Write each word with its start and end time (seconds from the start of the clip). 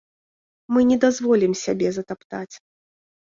Мы 0.75 0.79
не 0.91 0.97
дазволім 1.03 1.53
сябе 1.65 1.93
затаптаць! 1.99 2.55